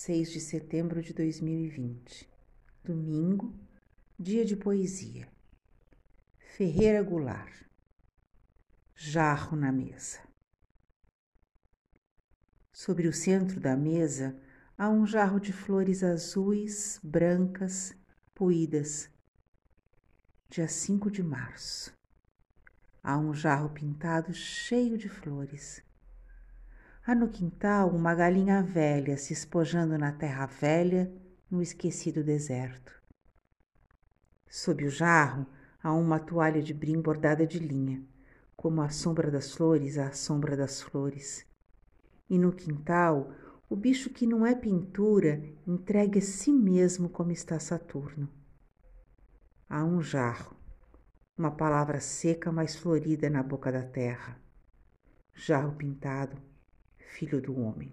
[0.00, 2.30] 6 de setembro de 2020,
[2.84, 3.52] domingo,
[4.16, 5.28] dia de poesia.
[6.38, 7.64] Ferreira Goulart.
[8.94, 10.20] Jarro na mesa.
[12.72, 14.40] Sobre o centro da mesa
[14.78, 17.92] há um jarro de flores azuis, brancas,
[18.32, 19.10] poídas.
[20.48, 21.92] Dia 5 de março.
[23.02, 25.82] Há um jarro pintado cheio de flores.
[27.08, 31.10] Há no quintal uma galinha velha se espojando na terra velha,
[31.50, 32.92] no esquecido deserto.
[34.46, 35.46] Sob o jarro
[35.82, 38.04] há uma toalha de brim bordada de linha,
[38.54, 41.46] como a sombra das flores à sombra das flores.
[42.28, 43.32] E no quintal,
[43.70, 48.28] o bicho que não é pintura entregue a si mesmo como está Saturno.
[49.66, 50.54] Há um jarro,
[51.38, 54.38] uma palavra seca mais florida na boca da terra.
[55.32, 56.36] Jarro pintado,
[57.08, 57.92] filho do homem.